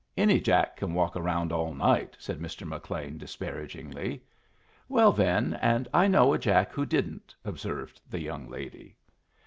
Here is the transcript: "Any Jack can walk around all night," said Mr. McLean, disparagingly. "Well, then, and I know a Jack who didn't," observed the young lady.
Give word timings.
"Any 0.17 0.39
Jack 0.39 0.77
can 0.77 0.95
walk 0.95 1.15
around 1.15 1.51
all 1.51 1.75
night," 1.75 2.17
said 2.17 2.39
Mr. 2.39 2.67
McLean, 2.67 3.19
disparagingly. 3.19 4.23
"Well, 4.89 5.11
then, 5.11 5.53
and 5.61 5.87
I 5.93 6.07
know 6.07 6.33
a 6.33 6.39
Jack 6.39 6.71
who 6.71 6.87
didn't," 6.87 7.35
observed 7.45 8.01
the 8.09 8.19
young 8.19 8.49
lady. 8.49 8.95